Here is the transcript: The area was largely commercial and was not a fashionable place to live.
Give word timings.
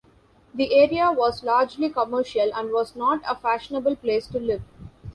The 0.55 0.73
area 0.73 1.11
was 1.11 1.43
largely 1.43 1.87
commercial 1.89 2.49
and 2.55 2.71
was 2.71 2.95
not 2.95 3.21
a 3.23 3.35
fashionable 3.35 3.97
place 3.97 4.25
to 4.29 4.39
live. 4.39 4.63